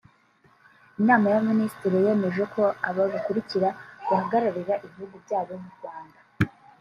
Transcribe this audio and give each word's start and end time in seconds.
Inama 0.99 1.25
y’Abaminisitiri 1.29 1.97
yemeje 2.05 2.43
ko 2.53 2.61
aba 2.89 3.03
bakurikira 3.11 3.69
bahagararira 4.07 4.73
Ibihugu 4.85 5.15
byabo 5.25 5.53
mu 5.63 5.69
Rwanda 5.77 6.17